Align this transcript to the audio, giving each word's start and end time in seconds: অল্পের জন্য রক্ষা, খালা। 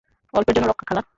অল্পের 0.33 0.55
জন্য 0.55 0.67
রক্ষা, 0.67 0.85
খালা। 0.85 1.01